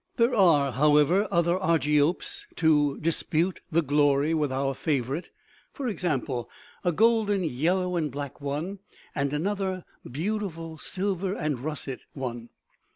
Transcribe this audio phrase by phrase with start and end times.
[0.15, 5.29] There are, however, other Argiopes to dispute the glory with our favorite;
[5.71, 6.49] for example,
[6.83, 8.79] a golden yellow and black one
[9.13, 12.49] and another beautiful silver and russet one.